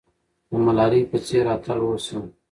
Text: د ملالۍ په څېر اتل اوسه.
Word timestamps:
د 0.49 0.51
ملالۍ 0.65 1.01
په 1.11 1.17
څېر 1.25 1.45
اتل 1.55 1.79
اوسه. 1.85 2.17